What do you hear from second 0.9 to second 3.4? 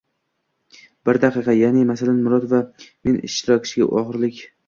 Bir daqiqa, ya’ni masalan, Murod va men